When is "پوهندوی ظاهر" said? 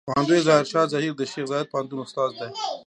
0.07-0.65